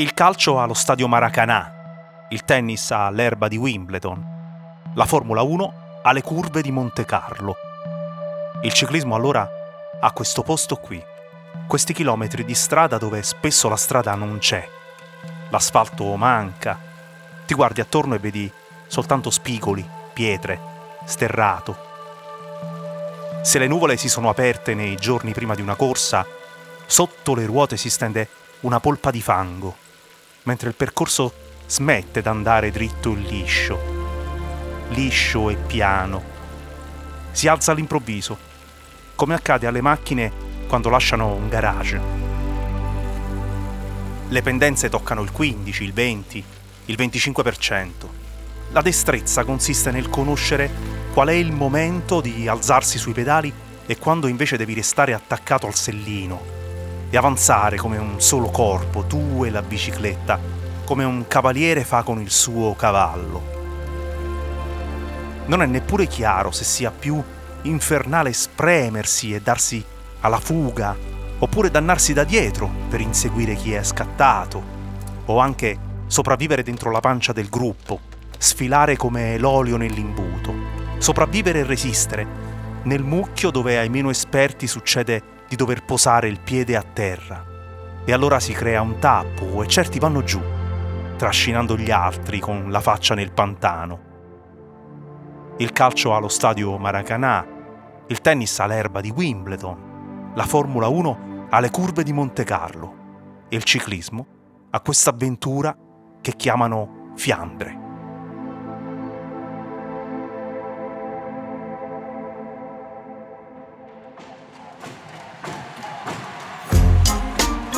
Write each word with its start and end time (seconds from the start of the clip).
Il 0.00 0.14
calcio 0.14 0.58
ha 0.58 0.64
lo 0.64 0.72
stadio 0.72 1.06
Maracanã, 1.08 2.26
il 2.30 2.44
tennis 2.44 2.90
ha 2.90 3.10
l'erba 3.10 3.48
di 3.48 3.58
Wimbledon, 3.58 4.92
la 4.94 5.04
Formula 5.04 5.42
1 5.42 5.74
ha 6.02 6.12
le 6.12 6.22
curve 6.22 6.62
di 6.62 6.70
Monte 6.70 7.04
Carlo. 7.04 7.54
Il 8.62 8.72
ciclismo 8.72 9.14
allora 9.14 9.46
ha 10.00 10.10
questo 10.12 10.42
posto 10.42 10.76
qui, 10.76 11.04
questi 11.66 11.92
chilometri 11.92 12.46
di 12.46 12.54
strada 12.54 12.96
dove 12.96 13.22
spesso 13.22 13.68
la 13.68 13.76
strada 13.76 14.14
non 14.14 14.38
c'è, 14.38 14.66
l'asfalto 15.50 16.16
manca, 16.16 16.78
ti 17.44 17.52
guardi 17.52 17.82
attorno 17.82 18.14
e 18.14 18.20
vedi 18.20 18.50
soltanto 18.86 19.28
spigoli, 19.28 19.86
pietre, 20.14 20.58
sterrato. 21.04 21.76
Se 23.42 23.58
le 23.58 23.66
nuvole 23.66 23.98
si 23.98 24.08
sono 24.08 24.30
aperte 24.30 24.72
nei 24.72 24.96
giorni 24.96 25.34
prima 25.34 25.54
di 25.54 25.60
una 25.60 25.74
corsa, 25.74 26.24
sotto 26.86 27.34
le 27.34 27.44
ruote 27.44 27.76
si 27.76 27.90
stende 27.90 28.28
una 28.60 28.80
polpa 28.80 29.10
di 29.10 29.20
fango 29.20 29.88
mentre 30.44 30.68
il 30.68 30.74
percorso 30.74 31.32
smette 31.66 32.22
d'andare 32.22 32.70
dritto 32.70 33.12
e 33.12 33.16
liscio, 33.16 33.78
liscio 34.90 35.50
e 35.50 35.56
piano. 35.56 36.22
Si 37.32 37.46
alza 37.46 37.72
all'improvviso, 37.72 38.36
come 39.14 39.34
accade 39.34 39.66
alle 39.66 39.80
macchine 39.80 40.32
quando 40.66 40.88
lasciano 40.88 41.34
un 41.34 41.48
garage. 41.48 42.00
Le 44.28 44.42
pendenze 44.42 44.88
toccano 44.88 45.22
il 45.22 45.32
15, 45.32 45.84
il 45.84 45.92
20, 45.92 46.44
il 46.86 46.96
25%. 46.98 47.90
La 48.72 48.82
destrezza 48.82 49.44
consiste 49.44 49.90
nel 49.90 50.08
conoscere 50.08 50.70
qual 51.12 51.28
è 51.28 51.32
il 51.32 51.52
momento 51.52 52.20
di 52.20 52.46
alzarsi 52.46 52.98
sui 52.98 53.12
pedali 53.12 53.52
e 53.84 53.98
quando 53.98 54.28
invece 54.28 54.56
devi 54.56 54.74
restare 54.74 55.12
attaccato 55.12 55.66
al 55.66 55.74
sellino 55.74 56.59
e 57.10 57.16
avanzare 57.16 57.76
come 57.76 57.98
un 57.98 58.20
solo 58.20 58.50
corpo, 58.50 59.04
tu 59.04 59.44
e 59.44 59.50
la 59.50 59.62
bicicletta, 59.62 60.38
come 60.84 61.04
un 61.04 61.26
cavaliere 61.26 61.84
fa 61.84 62.02
con 62.02 62.20
il 62.20 62.30
suo 62.30 62.74
cavallo. 62.74 63.58
Non 65.46 65.62
è 65.62 65.66
neppure 65.66 66.06
chiaro 66.06 66.52
se 66.52 66.64
sia 66.64 66.90
più 66.90 67.22
infernale 67.62 68.32
spremersi 68.32 69.34
e 69.34 69.40
darsi 69.40 69.84
alla 70.20 70.38
fuga, 70.38 70.96
oppure 71.38 71.70
dannarsi 71.70 72.12
da 72.12 72.24
dietro 72.24 72.70
per 72.88 73.00
inseguire 73.00 73.54
chi 73.54 73.72
è 73.72 73.82
scattato, 73.82 74.62
o 75.26 75.38
anche 75.38 75.78
sopravvivere 76.06 76.62
dentro 76.62 76.90
la 76.90 77.00
pancia 77.00 77.32
del 77.32 77.48
gruppo, 77.48 78.00
sfilare 78.38 78.96
come 78.96 79.36
l'olio 79.38 79.76
nell'imbuto, 79.76 80.54
sopravvivere 80.98 81.60
e 81.60 81.64
resistere 81.64 82.48
nel 82.82 83.02
mucchio 83.02 83.50
dove 83.50 83.78
ai 83.78 83.90
meno 83.90 84.08
esperti 84.08 84.66
succede 84.66 85.29
di 85.50 85.56
dover 85.56 85.84
posare 85.84 86.28
il 86.28 86.38
piede 86.38 86.76
a 86.76 86.84
terra. 86.84 87.44
E 88.04 88.12
allora 88.12 88.38
si 88.38 88.52
crea 88.52 88.80
un 88.80 89.00
tappo 89.00 89.64
e 89.64 89.66
certi 89.66 89.98
vanno 89.98 90.22
giù, 90.22 90.40
trascinando 91.16 91.76
gli 91.76 91.90
altri 91.90 92.38
con 92.38 92.70
la 92.70 92.80
faccia 92.80 93.16
nel 93.16 93.32
pantano. 93.32 93.98
Il 95.56 95.72
calcio 95.72 96.14
ha 96.14 96.20
lo 96.20 96.28
stadio 96.28 96.78
Maracanã, 96.78 97.44
il 98.06 98.20
tennis 98.20 98.60
ha 98.60 98.66
l'erba 98.66 99.00
di 99.00 99.10
Wimbledon, 99.10 100.32
la 100.36 100.44
Formula 100.44 100.86
1 100.86 101.48
ha 101.50 101.58
le 101.58 101.70
curve 101.70 102.04
di 102.04 102.12
Monte 102.12 102.44
Carlo 102.44 103.46
e 103.48 103.56
il 103.56 103.64
ciclismo 103.64 104.26
ha 104.70 104.80
questa 104.80 105.10
avventura 105.10 105.76
che 106.20 106.36
chiamano 106.36 107.10
Fiandre. 107.16 107.89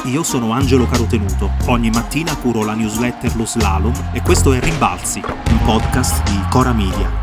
Io 0.07 0.25
sono 0.25 0.51
Angelo 0.51 0.87
Carotenuto. 0.87 1.49
Ogni 1.69 1.89
mattina 1.89 2.37
curo 2.37 2.65
la 2.65 2.75
newsletter 2.75 3.37
Lo 3.37 3.47
Slalom 3.47 3.93
e 4.13 4.21
questo 4.21 4.53
è 4.53 4.59
Rimbalzi, 4.59 5.23
un 5.25 5.61
podcast 5.65 6.29
di 6.29 6.41
Cora 6.51 6.73
Media. 6.73 7.21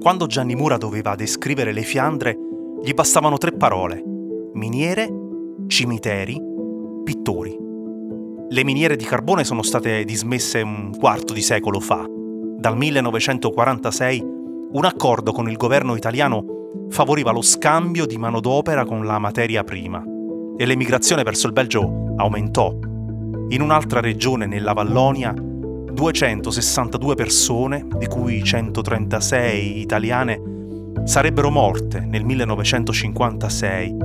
Quando 0.00 0.26
Gianni 0.26 0.54
Mura 0.54 0.76
doveva 0.76 1.14
descrivere 1.14 1.72
le 1.72 1.82
Fiandre, 1.82 2.36
gli 2.82 2.92
bastavano 2.92 3.38
tre 3.38 3.52
parole: 3.52 4.02
miniere, 4.52 5.08
cimiteri, 5.66 6.38
pittori. 7.04 7.56
Le 8.50 8.64
miniere 8.64 8.96
di 8.96 9.04
carbone 9.04 9.44
sono 9.44 9.62
state 9.62 10.04
dismesse 10.04 10.60
un 10.60 10.94
quarto 10.94 11.32
di 11.32 11.40
secolo 11.40 11.80
fa 11.80 12.18
dal 12.60 12.76
1946 12.76 14.22
un 14.72 14.84
accordo 14.84 15.32
con 15.32 15.48
il 15.48 15.56
governo 15.56 15.96
italiano 15.96 16.44
favoriva 16.90 17.30
lo 17.30 17.40
scambio 17.40 18.04
di 18.04 18.18
manodopera 18.18 18.84
con 18.84 19.06
la 19.06 19.18
materia 19.18 19.64
prima 19.64 20.04
e 20.58 20.66
l'emigrazione 20.66 21.22
verso 21.22 21.46
il 21.46 21.54
Belgio 21.54 22.12
aumentò. 22.16 22.76
In 23.48 23.62
un'altra 23.62 24.00
regione, 24.00 24.44
nella 24.44 24.74
Vallonia, 24.74 25.32
262 25.34 27.14
persone, 27.14 27.86
di 27.96 28.06
cui 28.06 28.44
136 28.44 29.80
italiane, 29.80 30.42
sarebbero 31.04 31.48
morte 31.48 32.00
nel 32.00 32.24
1956 32.26 33.96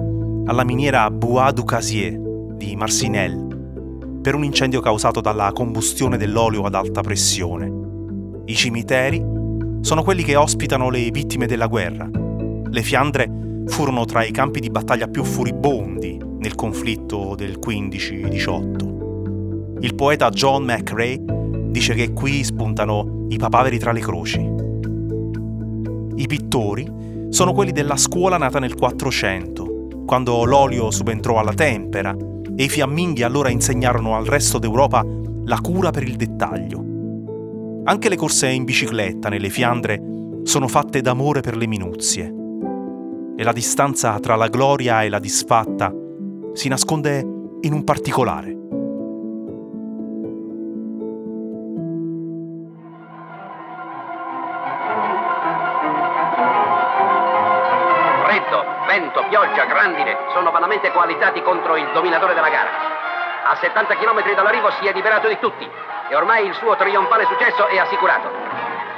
alla 0.45 0.63
miniera 0.63 1.11
Bois 1.11 1.51
du 1.51 1.65
Casier 1.65 2.17
di 2.53 2.73
Marcinelle 2.77 3.47
per 4.21 4.33
un 4.33 4.45
incendio 4.45 4.79
causato 4.79 5.19
dalla 5.19 5.51
combustione 5.51 6.15
dell'olio 6.15 6.63
ad 6.63 6.73
alta 6.73 7.01
pressione. 7.01 7.84
I 8.47 8.53
cimiteri 8.53 9.19
sono 9.81 10.03
quelli 10.03 10.23
che 10.23 10.35
ospitano 10.35 10.91
le 10.91 11.09
vittime 11.09 11.47
della 11.47 11.65
guerra. 11.65 12.07
Le 12.07 12.83
Fiandre 12.83 13.63
furono 13.65 14.05
tra 14.05 14.23
i 14.23 14.29
campi 14.29 14.59
di 14.59 14.69
battaglia 14.69 15.07
più 15.07 15.23
furibondi 15.23 16.19
nel 16.37 16.53
conflitto 16.53 17.33
del 17.35 17.57
15-18. 17.57 19.79
Il 19.79 19.95
poeta 19.95 20.29
John 20.29 20.65
McRae 20.65 21.19
dice 21.69 21.95
che 21.95 22.13
qui 22.13 22.43
spuntano 22.43 23.25
i 23.29 23.37
papaveri 23.37 23.79
tra 23.79 23.91
le 23.91 23.99
croci. 23.99 24.47
I 26.15 26.27
pittori 26.27 26.87
sono 27.29 27.51
quelli 27.51 27.71
della 27.71 27.97
scuola 27.97 28.37
nata 28.37 28.59
nel 28.59 28.75
400, 28.75 30.03
quando 30.05 30.45
l'olio 30.45 30.91
subentrò 30.91 31.39
alla 31.39 31.53
tempera 31.53 32.15
e 32.55 32.63
i 32.63 32.69
fiamminghi 32.69 33.23
allora 33.23 33.49
insegnarono 33.49 34.15
al 34.15 34.25
resto 34.25 34.59
d'Europa 34.59 35.03
la 35.45 35.59
cura 35.61 35.89
per 35.89 36.03
il 36.03 36.15
dettaglio. 36.15 36.93
Anche 37.87 38.09
le 38.09 38.15
corse 38.15 38.47
in 38.47 38.63
bicicletta 38.63 39.29
nelle 39.29 39.49
Fiandre 39.49 40.01
sono 40.41 40.67
fatte 40.67 41.01
d'amore 41.01 41.41
per 41.41 41.55
le 41.55 41.67
minuzie. 41.67 42.33
E 43.37 43.43
la 43.43 43.51
distanza 43.51 44.19
tra 44.19 44.35
la 44.35 44.47
gloria 44.47 45.03
e 45.03 45.09
la 45.09 45.19
disfatta 45.19 45.93
si 46.53 46.67
nasconde 46.67 47.19
in 47.61 47.73
un 47.73 47.83
particolare. 47.83 48.57
Freddo, 58.25 58.63
vento, 58.87 59.25
pioggia, 59.29 59.65
grandine 59.65 60.15
sono 60.33 60.49
vanamente 60.49 60.91
coalizzati 60.91 61.39
contro 61.43 61.77
il 61.77 61.87
dominatore 61.93 62.33
della 62.33 62.49
gara. 62.49 62.71
A 63.45 63.55
70 63.61 63.95
km 63.97 64.33
dall'arrivo 64.33 64.71
si 64.71 64.87
è 64.87 64.91
liberato 64.91 65.27
di 65.27 65.37
tutti 65.39 65.69
e 66.09 66.15
ormai 66.15 66.45
il 66.45 66.53
suo 66.55 66.75
trionfale 66.75 67.25
successo 67.25 67.67
è 67.67 67.77
assicurato. 67.77 68.29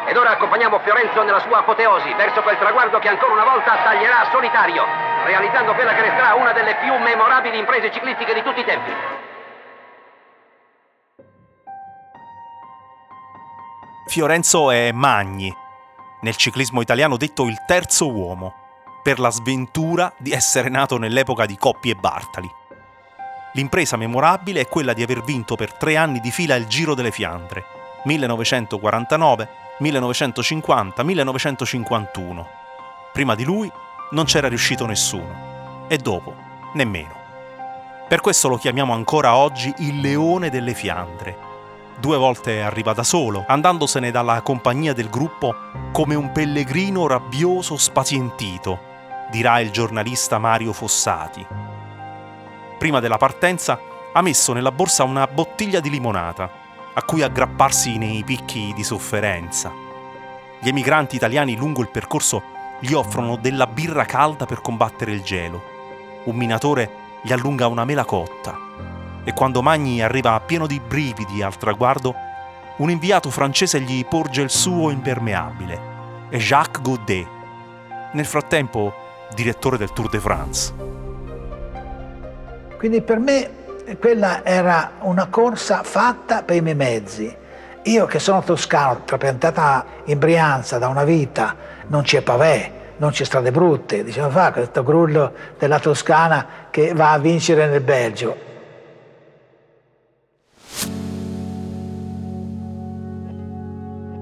Ed 0.08 0.16
ora 0.16 0.32
accompagniamo 0.32 0.80
Fiorenzo 0.80 1.22
nella 1.24 1.42
sua 1.42 1.60
apoteosi 1.60 2.14
verso 2.14 2.42
quel 2.42 2.58
traguardo 2.58 3.00
che 3.00 3.10
ancora 3.10 3.34
una 3.34 3.44
volta 3.44 3.76
taglierà 3.84 4.30
solitario, 4.32 4.86
realizzando 5.26 5.74
quella 5.74 5.94
che 5.94 6.02
resterà 6.02 6.36
una 6.36 6.54
delle 6.54 6.76
più 6.76 6.96
memorabili 6.96 7.58
imprese 7.58 7.92
ciclistiche 7.92 8.34
di 8.34 8.42
tutti 8.42 8.62
i 8.62 8.66
tempi. 8.66 8.92
Fiorenzo 14.08 14.72
è 14.72 14.92
Magni, 14.94 15.54
nel 16.22 16.36
ciclismo 16.38 16.82
italiano 16.82 17.18
detto 17.18 17.44
il 17.44 17.58
terzo 17.66 18.10
uomo, 18.10 18.54
per 19.04 19.20
la 19.20 19.30
sventura 19.30 20.14
di 20.18 20.32
essere 20.32 20.70
nato 20.70 20.98
nell'epoca 20.98 21.46
di 21.46 21.58
Coppi 21.58 21.90
e 21.90 21.96
Bartali. 21.96 22.50
L'impresa 23.58 23.98
memorabile 23.98 24.62
è 24.62 24.68
quella 24.68 24.94
di 24.94 25.02
aver 25.02 25.24
vinto 25.24 25.56
per 25.56 25.74
tre 25.74 25.98
anni 25.98 26.20
di 26.20 26.30
fila 26.30 26.54
il 26.54 26.68
Giro 26.68 26.94
delle 26.94 27.10
Fiandre, 27.10 27.66
1949, 28.04 29.50
1950, 29.80 31.02
1951. 31.02 32.48
Prima 33.12 33.34
di 33.34 33.44
lui 33.44 33.72
non 34.12 34.26
c'era 34.26 34.48
riuscito 34.48 34.86
nessuno 34.86 35.86
e 35.88 35.98
dopo 35.98 36.36
nemmeno. 36.76 37.16
Per 38.08 38.22
questo 38.22 38.48
lo 38.48 38.58
chiamiamo 38.58 38.94
ancora 38.94 39.36
oggi 39.36 39.74
il 39.80 40.02
leone 40.02 40.52
delle 40.52 40.76
Fiandre. 40.76 41.36
Due 41.98 42.16
volte 42.16 42.62
arriva 42.62 42.94
da 42.94 43.02
solo, 43.02 43.44
andandosene 43.48 44.12
dalla 44.12 44.40
compagnia 44.44 44.94
del 44.94 45.10
gruppo 45.10 45.56
come 45.92 46.14
un 46.14 46.32
pellegrino 46.32 47.08
rabbioso 47.08 47.76
spazientito, 47.76 48.80
dirà 49.32 49.60
il 49.62 49.72
giornalista 49.72 50.38
Mario 50.38 50.74
Fossati. 50.74 51.67
Prima 52.78 53.00
della 53.00 53.18
partenza 53.18 53.80
ha 54.14 54.22
messo 54.22 54.54
nella 54.54 54.72
borsa 54.72 55.04
una 55.04 55.28
bottiglia 55.28 55.80
di 55.80 55.90
limonata, 55.90 56.50
a 56.94 57.04
cui 57.04 57.22
aggrapparsi 57.22 57.98
nei 57.98 58.24
picchi 58.24 58.74
di 58.76 58.84
sofferenza. 58.84 59.72
Gli 60.60 60.68
emigranti 60.68 61.16
italiani 61.16 61.56
lungo 61.56 61.82
il 61.82 61.90
percorso 61.90 62.42
gli 62.80 62.94
offrono 62.94 63.38
della 63.38 63.68
birra 63.68 64.06
calda 64.06 64.46
per 64.46 64.62
combattere 64.62 65.12
il 65.12 65.22
gelo. 65.22 65.62
Un 66.26 66.36
minatore 66.36 67.06
gli 67.22 67.32
allunga 67.32 67.68
una 67.68 67.86
mela 67.86 68.06
cotta 68.06 68.66
e 69.28 69.34
quando 69.34 69.62
Magni 69.62 70.02
arriva 70.02 70.40
pieno 70.40 70.66
di 70.68 70.80
brividi 70.80 71.42
al 71.42 71.58
traguardo, 71.58 72.16
un 72.78 72.90
inviato 72.90 73.30
francese 73.30 73.82
gli 73.82 74.06
porge 74.06 74.42
il 74.42 74.50
suo 74.50 74.90
impermeabile. 74.90 75.80
È 76.30 76.38
Jacques 76.38 76.82
Godet, 76.82 77.28
nel 78.14 78.26
frattempo 78.26 78.94
direttore 79.36 79.78
del 79.78 79.92
Tour 79.92 80.08
de 80.08 80.20
France. 80.22 80.87
Quindi 82.78 83.02
per 83.02 83.20
me 83.20 83.50
quella 84.00 84.46
era 84.46 84.92
una 85.02 85.28
corsa 85.28 85.82
fatta 85.84 86.44
per 86.44 86.58
i 86.58 86.62
miei 86.62 86.76
mezzi. 86.76 87.36
Io 87.84 88.06
che 88.06 88.20
sono 88.20 88.44
toscano, 88.44 89.02
trapiantata 89.06 89.86
in 90.06 90.20
Brianza 90.20 90.78
da 90.78 90.88
una 90.88 91.04
vita, 91.04 91.56
non 91.88 92.04
c'è 92.04 92.22
pavè, 92.22 92.72
non 92.98 93.12
c'è 93.12 93.24
strade 93.24 93.52
brutte, 93.52 94.04
diceva 94.04 94.30
fa 94.30 94.52
questo 94.52 94.84
grullo 94.84 95.34
della 95.58 95.80
Toscana 95.80 96.46
che 96.70 96.94
va 96.94 97.12
a 97.12 97.18
vincere 97.18 97.68
nel 97.68 97.82
Belgio. 97.82 98.46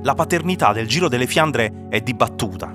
La 0.03 0.13
paternità 0.13 0.71
del 0.71 0.87
Giro 0.87 1.09
delle 1.09 1.25
Fiandre 1.25 1.87
è 1.89 1.99
dibattuta. 2.01 2.71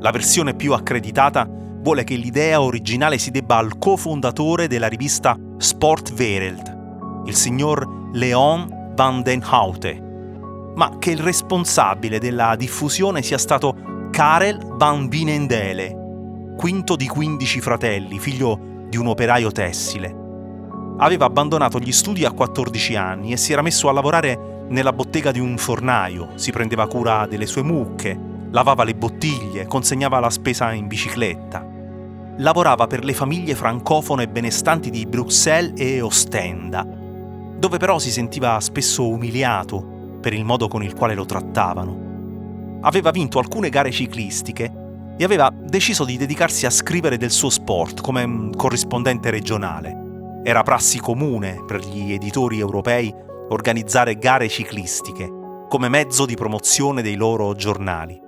La 0.00 0.10
versione 0.10 0.54
più 0.54 0.74
accreditata 0.74 1.48
vuole 1.86 2.02
che 2.02 2.16
l'idea 2.16 2.60
originale 2.60 3.16
si 3.16 3.30
debba 3.30 3.58
al 3.58 3.78
cofondatore 3.78 4.66
della 4.66 4.88
rivista 4.88 5.38
Sport 5.56 6.12
Wereld, 6.18 7.22
il 7.26 7.34
signor 7.36 8.10
Leon 8.12 8.92
van 8.96 9.22
den 9.22 9.40
Houte, 9.48 10.72
ma 10.74 10.98
che 10.98 11.12
il 11.12 11.20
responsabile 11.20 12.18
della 12.18 12.56
diffusione 12.56 13.22
sia 13.22 13.38
stato 13.38 14.08
Karel 14.10 14.58
van 14.74 15.06
Binendele, 15.06 16.54
quinto 16.56 16.96
di 16.96 17.06
15 17.06 17.60
fratelli, 17.60 18.18
figlio 18.18 18.58
di 18.88 18.96
un 18.96 19.06
operaio 19.06 19.52
tessile. 19.52 20.12
Aveva 20.98 21.26
abbandonato 21.26 21.78
gli 21.78 21.92
studi 21.92 22.24
a 22.24 22.32
14 22.32 22.96
anni 22.96 23.30
e 23.30 23.36
si 23.36 23.52
era 23.52 23.62
messo 23.62 23.88
a 23.88 23.92
lavorare 23.92 24.64
nella 24.70 24.92
bottega 24.92 25.30
di 25.30 25.38
un 25.38 25.56
fornaio, 25.56 26.30
si 26.34 26.50
prendeva 26.50 26.88
cura 26.88 27.28
delle 27.28 27.46
sue 27.46 27.62
mucche, 27.62 28.18
lavava 28.50 28.82
le 28.82 28.96
bottiglie, 28.96 29.68
consegnava 29.68 30.18
la 30.18 30.30
spesa 30.30 30.72
in 30.72 30.88
bicicletta. 30.88 31.74
Lavorava 32.38 32.86
per 32.86 33.02
le 33.02 33.14
famiglie 33.14 33.54
francofone 33.54 34.28
benestanti 34.28 34.90
di 34.90 35.06
Bruxelles 35.06 35.80
e 35.80 36.02
Ostenda, 36.02 36.84
dove 36.84 37.78
però 37.78 37.98
si 37.98 38.10
sentiva 38.10 38.60
spesso 38.60 39.08
umiliato 39.08 40.18
per 40.20 40.34
il 40.34 40.44
modo 40.44 40.68
con 40.68 40.82
il 40.82 40.92
quale 40.92 41.14
lo 41.14 41.24
trattavano. 41.24 42.78
Aveva 42.82 43.10
vinto 43.10 43.38
alcune 43.38 43.70
gare 43.70 43.90
ciclistiche 43.90 44.70
e 45.16 45.24
aveva 45.24 45.50
deciso 45.50 46.04
di 46.04 46.18
dedicarsi 46.18 46.66
a 46.66 46.70
scrivere 46.70 47.16
del 47.16 47.30
suo 47.30 47.48
sport 47.48 48.02
come 48.02 48.50
corrispondente 48.54 49.30
regionale. 49.30 50.40
Era 50.44 50.62
prassi 50.62 51.00
comune 51.00 51.64
per 51.66 51.80
gli 51.80 52.12
editori 52.12 52.58
europei 52.58 53.14
organizzare 53.48 54.16
gare 54.16 54.48
ciclistiche 54.48 55.32
come 55.68 55.88
mezzo 55.88 56.26
di 56.26 56.34
promozione 56.34 57.00
dei 57.00 57.16
loro 57.16 57.54
giornali. 57.54 58.20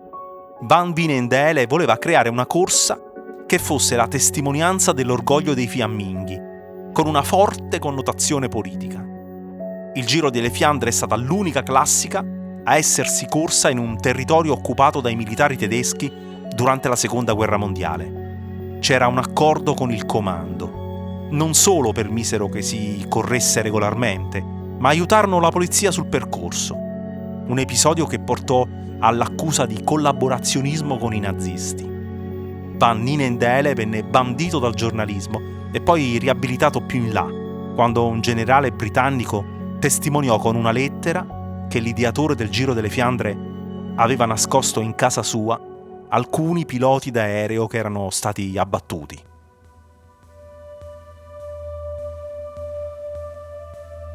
Van 0.63 0.93
Vinendele 0.93 1.67
voleva 1.67 1.99
creare 1.99 2.29
una 2.29 2.47
corsa 2.47 2.99
che 3.49 3.59
fosse 3.59 3.97
la 3.97 4.07
testimonianza 4.07 4.93
dell'orgoglio 4.93 5.55
dei 5.55 5.67
fiamminghi, 5.67 6.39
con 6.93 7.07
una 7.07 7.23
forte 7.23 7.79
connotazione 7.79 8.49
politica. 8.49 9.03
Il 9.95 10.05
Giro 10.05 10.29
delle 10.29 10.51
Fiandre 10.51 10.91
è 10.91 10.93
stata 10.93 11.17
l'unica 11.17 11.63
classica 11.63 12.23
a 12.63 12.77
essersi 12.77 13.25
corsa 13.27 13.71
in 13.71 13.79
un 13.79 13.99
territorio 13.99 14.53
occupato 14.53 15.01
dai 15.01 15.17
militari 15.17 15.57
tedeschi 15.57 16.13
durante 16.55 16.91
la 16.91 16.97
Seconda 16.97 17.33
Guerra 17.33 17.57
Mondiale. 17.57 18.77
C'era 18.81 19.07
un 19.07 19.17
accordo 19.17 19.73
con 19.73 19.91
il 19.91 20.05
comando. 20.05 21.29
Non 21.31 21.55
solo 21.55 21.93
permisero 21.93 22.51
che 22.51 22.61
si 22.61 23.07
corresse 23.09 23.63
regolarmente, 23.63 24.43
ma 24.43 24.91
aiutarono 24.91 25.41
la 25.41 25.49
polizia 25.49 25.91
sul 25.91 26.09
percorso. 26.09 26.75
Un 26.75 27.59
episodio 27.59 28.05
che 28.05 28.19
portò 28.19 28.67
all'accusa 28.99 29.65
di 29.65 29.83
collaborazionismo 29.83 30.99
con 30.99 31.15
i 31.15 31.21
nazisti. 31.21 31.97
Van 32.79 33.03
Ninendele 33.03 33.75
venne 33.75 34.05
bandito 34.05 34.61
dal 34.61 34.73
giornalismo 34.73 35.41
e 35.73 35.81
poi 35.81 36.17
riabilitato 36.19 36.81
più 36.81 37.01
in 37.01 37.13
là, 37.13 37.27
quando 37.75 38.07
un 38.07 38.21
generale 38.21 38.71
britannico 38.71 39.45
testimoniò 39.81 40.39
con 40.39 40.55
una 40.55 40.71
lettera 40.71 41.67
che 41.69 41.81
l'ideatore 41.81 42.37
del 42.37 42.51
Giro 42.51 42.75
delle 42.75 42.89
Fiandre 42.89 43.37
aveva 43.97 44.27
nascosto 44.27 44.79
in 44.81 44.95
casa 44.95 45.25
sua 45.25 45.61
alcuni 46.11 46.65
piloti 46.67 47.11
d'aereo 47.11 47.67
che 47.67 47.79
erano 47.79 48.11
stati 48.11 48.57
abbattuti. 48.57 49.21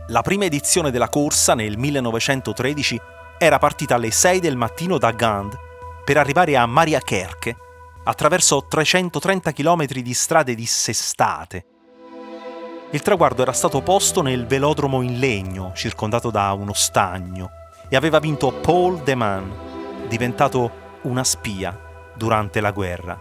La 0.08 0.22
prima 0.22 0.46
edizione 0.46 0.90
della 0.90 1.10
corsa 1.10 1.54
nel 1.54 1.78
1913 1.78 3.00
era 3.38 3.58
partita 3.58 3.96
alle 3.96 4.12
6 4.12 4.40
del 4.40 4.56
mattino 4.56 4.98
da 4.98 5.12
Gand 5.12 5.54
per 6.06 6.18
arrivare 6.18 6.56
a 6.56 6.66
Maria 6.66 7.00
Kerke 7.00 7.58
attraverso 8.04 8.66
330 8.68 9.52
km 9.52 9.86
di 9.86 10.14
strade 10.14 10.56
dissestate. 10.56 11.66
Il 12.92 13.02
traguardo 13.02 13.42
era 13.42 13.54
stato 13.54 13.82
posto 13.82 14.22
nel 14.22 14.46
velodromo 14.46 15.02
in 15.02 15.18
legno, 15.18 15.72
circondato 15.76 16.30
da 16.30 16.52
uno 16.54 16.74
stagno, 16.74 17.50
e 17.90 17.96
aveva 17.96 18.20
vinto 18.20 18.52
Paul 18.52 19.02
de 19.02 19.16
Man, 19.16 20.08
diventato 20.08 20.72
una 21.04 21.24
spia 21.24 21.78
durante 22.16 22.62
la 22.62 22.72
guerra. 22.72 23.20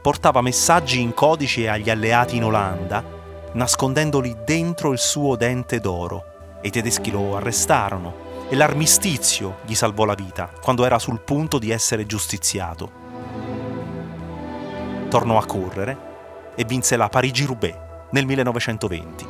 Portava 0.00 0.40
messaggi 0.40 1.00
in 1.00 1.14
codice 1.14 1.68
agli 1.68 1.90
alleati 1.90 2.36
in 2.36 2.44
Olanda 2.44 3.20
nascondendoli 3.52 4.38
dentro 4.44 4.92
il 4.92 4.98
suo 4.98 5.36
dente 5.36 5.78
d'oro. 5.80 6.58
I 6.62 6.70
tedeschi 6.70 7.10
lo 7.10 7.36
arrestarono 7.36 8.30
e 8.48 8.56
l'armistizio 8.56 9.58
gli 9.64 9.74
salvò 9.74 10.04
la 10.04 10.14
vita 10.14 10.50
quando 10.60 10.84
era 10.84 10.98
sul 10.98 11.20
punto 11.20 11.58
di 11.58 11.70
essere 11.70 12.06
giustiziato. 12.06 13.01
Tornò 15.12 15.36
a 15.36 15.44
correre 15.44 15.96
e 16.54 16.64
vinse 16.64 16.96
la 16.96 17.10
Parigi-Roubaix 17.10 17.76
nel 18.12 18.24
1920. 18.24 19.26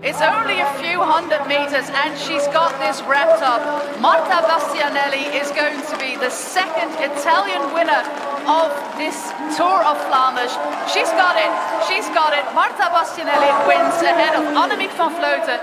It's 0.00 0.20
only 0.20 0.60
a 0.60 0.70
few 0.78 1.02
hundred 1.02 1.44
meters 1.48 1.90
and 1.90 2.16
she's 2.16 2.46
got 2.54 2.78
this 2.78 3.02
wrapped 3.02 3.42
up. 3.42 3.60
Marta 3.98 4.38
Bastianelli 4.46 5.34
is 5.34 5.50
going 5.50 5.82
to 5.90 5.96
be 5.98 6.14
the 6.14 6.30
second 6.30 6.94
Italian 7.02 7.74
winner 7.74 8.06
of 8.46 8.70
this 8.96 9.18
Tour 9.58 9.82
of 9.82 9.98
Flanders. 10.06 10.54
She's 10.94 11.10
got 11.18 11.34
it, 11.34 11.50
she's 11.90 12.06
got 12.14 12.32
it. 12.38 12.46
Marta 12.54 12.86
Bastianelli 12.94 13.50
wins 13.66 13.98
ahead 14.00 14.38
of 14.38 14.46
Annemiek 14.54 14.94
van 14.94 15.10
Vleuten. 15.10 15.58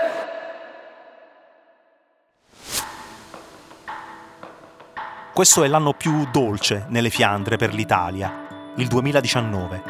Questo 5.38 5.62
è 5.62 5.68
l'anno 5.68 5.92
più 5.92 6.26
dolce 6.32 6.86
nelle 6.88 7.10
Fiandre 7.10 7.56
per 7.56 7.72
l'Italia, 7.72 8.72
il 8.74 8.88
2019, 8.88 9.82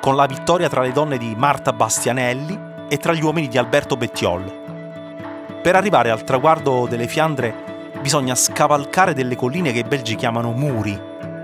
con 0.00 0.16
la 0.16 0.26
vittoria 0.26 0.68
tra 0.68 0.80
le 0.80 0.90
donne 0.90 1.16
di 1.16 1.32
Marta 1.36 1.72
Bastianelli 1.72 2.58
e 2.88 2.96
tra 2.96 3.12
gli 3.12 3.22
uomini 3.22 3.46
di 3.46 3.56
Alberto 3.56 3.96
Bettiol. 3.96 5.60
Per 5.62 5.76
arrivare 5.76 6.10
al 6.10 6.24
traguardo 6.24 6.88
delle 6.88 7.06
Fiandre 7.06 7.92
bisogna 8.00 8.34
scavalcare 8.34 9.14
delle 9.14 9.36
colline 9.36 9.70
che 9.70 9.78
i 9.78 9.84
belgi 9.84 10.16
chiamano 10.16 10.50
muri. 10.50 11.00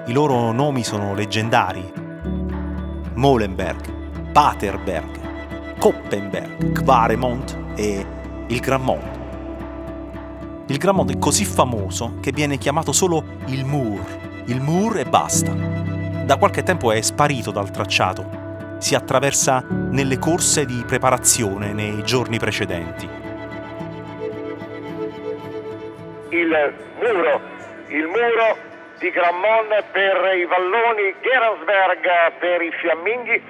I 0.06 0.12
loro 0.12 0.50
nomi 0.50 0.82
sono 0.82 1.14
leggendari. 1.14 1.88
Molenberg, 3.14 4.32
Paterberg, 4.32 5.78
Koppenberg, 5.78 6.82
Quaremont 6.82 7.56
e 7.76 8.06
il 8.48 8.58
Grand 8.58 8.82
Mont. 8.82 9.19
Il 10.70 10.78
Grammont 10.78 11.12
è 11.12 11.18
così 11.18 11.44
famoso 11.44 12.20
che 12.22 12.30
viene 12.30 12.56
chiamato 12.56 12.92
solo 12.92 13.24
il 13.48 13.64
Moor, 13.64 14.06
il 14.46 14.60
Moor 14.60 14.98
e 14.98 15.04
basta. 15.04 15.50
Da 15.50 16.36
qualche 16.36 16.62
tempo 16.62 16.92
è 16.92 17.00
sparito 17.00 17.50
dal 17.50 17.72
tracciato, 17.72 18.76
si 18.78 18.94
attraversa 18.94 19.64
nelle 19.68 20.20
corse 20.20 20.66
di 20.66 20.84
preparazione 20.86 21.72
nei 21.72 22.04
giorni 22.04 22.38
precedenti. 22.38 23.08
Il 26.28 26.74
muro, 27.02 27.40
il 27.88 28.06
muro 28.06 28.56
di 29.00 29.10
Grammont 29.10 29.74
per 29.90 30.36
i 30.38 30.46
valloni, 30.46 31.12
Gerensberg 31.20 32.38
per 32.38 32.62
i 32.62 32.70
fiamminghi. 32.80 33.42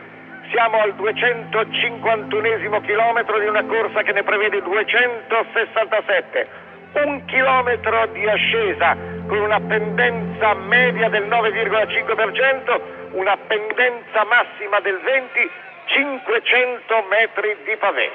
Siamo 0.51 0.81
al 0.81 0.95
251 0.95 2.81
chilometro 2.81 3.39
di 3.39 3.45
una 3.45 3.65
corsa 3.65 4.01
che 4.01 4.13
ne 4.13 4.23
prevede 4.23 4.63
267 4.63 6.69
un 6.93 7.25
chilometro 7.27 8.07
di 8.13 8.29
ascesa 8.29 8.97
con 9.27 9.39
una 9.39 9.61
pendenza 9.61 10.55
media 10.55 11.09
del 11.09 11.25
9,5%, 11.29 12.81
una 13.13 13.37
pendenza 13.37 14.25
massima 14.25 14.81
del 14.81 14.99
20, 14.99 15.51
500 15.87 16.95
metri 17.09 17.57
di 17.65 17.77
pavè. 17.79 18.11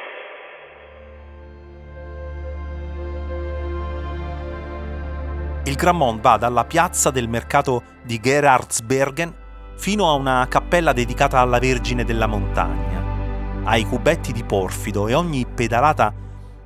Il 5.65 5.75
Grammont 5.75 6.21
va 6.21 6.37
dalla 6.37 6.65
piazza 6.65 7.09
del 7.09 7.27
mercato 7.27 7.81
di 8.03 8.19
Gerhardsbergen 8.19 9.33
fino 9.77 10.07
a 10.07 10.13
una 10.13 10.45
cappella 10.47 10.93
dedicata 10.93 11.39
alla 11.39 11.59
Vergine 11.59 12.03
della 12.03 12.27
Montagna, 12.27 13.63
ai 13.63 13.83
cubetti 13.83 14.31
di 14.31 14.43
porfido 14.43 15.07
e 15.07 15.13
ogni 15.15 15.45
pedalata 15.45 16.13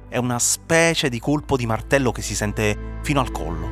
è 0.09 0.17
una 0.17 0.39
specie 0.39 1.07
di 1.07 1.19
colpo 1.19 1.55
di 1.55 1.65
martello 1.65 2.11
che 2.11 2.21
si 2.21 2.35
sente 2.35 2.97
fino 3.01 3.21
al 3.21 3.31
collo. 3.31 3.69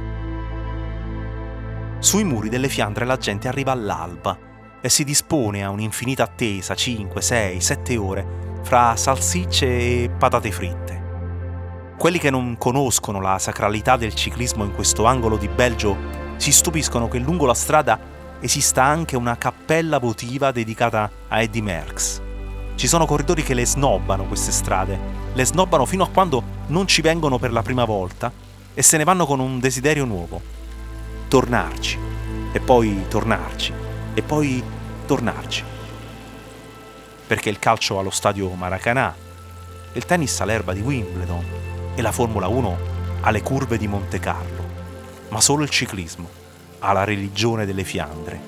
Sui 2.00 2.24
muri 2.24 2.50
delle 2.50 2.70
Fiandre 2.70 3.06
la 3.06 3.18
gente 3.18 3.48
arriva 3.48 3.72
all'alba 3.72 4.38
e 4.80 4.90
si 4.90 5.04
dispone 5.04 5.64
a 5.64 5.72
un'infinita 5.72 6.24
attesa, 6.24 6.76
5, 6.76 7.22
6, 7.22 7.60
7 7.60 7.98
ore, 7.98 8.28
fra 8.62 8.96
salsicce 8.96 9.66
e 9.66 10.10
patate 10.16 10.52
fritte. 10.52 11.06
Quelli 11.98 12.20
che 12.20 12.30
non 12.30 12.58
conoscono 12.58 13.20
la 13.20 13.40
sacralità 13.40 13.98
del 13.98 14.14
ciclismo 14.14 14.64
in 14.64 14.74
questo 14.74 15.06
angolo 15.06 15.36
di 15.36 15.48
Belgio 15.48 15.98
si 16.38 16.52
stupiscono 16.52 17.08
che 17.08 17.18
lungo 17.18 17.48
la 17.48 17.56
strada 17.56 18.00
esista 18.40 18.84
anche 18.84 19.16
una 19.16 19.36
cappella 19.36 19.98
votiva 19.98 20.52
dedicata 20.52 21.10
a 21.28 21.42
Eddie 21.42 21.64
Merckx. 21.64 22.27
Ci 22.78 22.86
sono 22.86 23.08
corridori 23.08 23.42
che 23.42 23.56
le 23.56 23.66
snobbano 23.66 24.26
queste 24.26 24.52
strade, 24.52 25.00
le 25.34 25.44
snobbano 25.44 25.88
fino 25.88 26.04
a 26.04 26.10
quando 26.10 26.44
non 26.68 26.86
ci 26.86 27.02
vengono 27.02 27.40
per 27.40 27.52
la 27.52 27.64
prima 27.64 27.86
volta 27.86 28.32
e 28.72 28.84
se 28.84 28.98
ne 28.98 29.04
vanno 29.04 29.26
con 29.26 29.40
un 29.40 29.60
desiderio 29.60 30.06
nuovo. 30.06 30.40
Tornarci, 31.28 31.98
e 32.52 32.60
poi 32.60 33.06
tornarci, 33.08 33.74
e 34.14 34.22
poi 34.22 34.64
tornarci. 35.08 35.64
Perché 37.26 37.50
il 37.50 37.58
calcio 37.58 37.98
allo 37.98 38.12
stadio 38.12 38.48
Maracanã, 38.54 39.12
il 39.94 40.06
tennis 40.06 40.40
all'erba 40.42 40.74
di 40.74 40.82
Wimbledon 40.82 41.46
e 41.96 42.02
la 42.04 42.12
Formula 42.12 42.48
1 42.48 42.78
alle 43.22 43.42
curve 43.42 43.80
di 43.80 43.88
Monte 43.88 44.20
Carlo, 44.20 44.64
ma 45.30 45.42
solo 45.42 45.64
il 45.64 45.72
ciclismo 45.72 46.30
ha 46.78 46.94
la 46.94 47.06
religione 47.06 47.66
delle 47.66 47.84
Fiandre. 47.84 48.40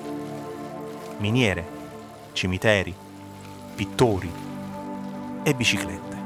Miniere, 1.18 1.68
cimiteri, 2.34 3.08
pittori 3.80 4.30
e 5.42 5.54
biciclette. 5.56 6.18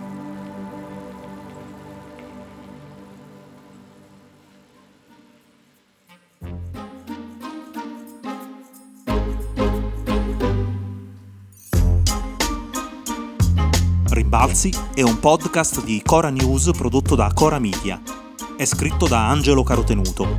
Rimbalzi 14.10 14.74
è 14.96 15.04
un 15.04 15.20
podcast 15.20 15.84
di 15.84 16.02
Cora 16.04 16.32
News 16.32 16.72
prodotto 16.76 17.14
da 17.14 17.32
Cora 17.36 17.60
Media. 17.60 18.02
È 18.58 18.66
scritto 18.66 19.08
da 19.08 19.30
Angelo 19.30 19.62
Carotenuto. 19.62 20.36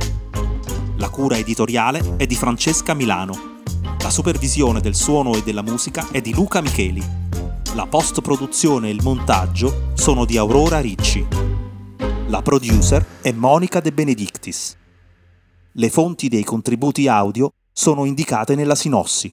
La 0.97 1.09
cura 1.09 1.37
editoriale 1.37 2.17
è 2.17 2.25
di 2.25 2.35
Francesca 2.35 2.93
Milano. 2.93 3.54
La 4.05 4.11
supervisione 4.11 4.81
del 4.81 4.93
suono 4.93 5.33
e 5.33 5.41
della 5.41 5.63
musica 5.63 6.11
è 6.11 6.21
di 6.21 6.31
Luca 6.31 6.61
Micheli. 6.61 7.03
La 7.73 7.87
post-produzione 7.87 8.87
e 8.87 8.91
il 8.91 9.01
montaggio 9.01 9.89
sono 9.95 10.25
di 10.25 10.37
Aurora 10.37 10.79
Ricci. 10.79 11.25
La 12.27 12.43
producer 12.43 13.03
è 13.19 13.31
Monica 13.31 13.79
De 13.79 13.91
Benedictis. 13.91 14.77
Le 15.71 15.89
fonti 15.89 16.27
dei 16.27 16.43
contributi 16.43 17.07
audio 17.07 17.53
sono 17.73 18.05
indicate 18.05 18.53
nella 18.53 18.75
sinossi. 18.75 19.27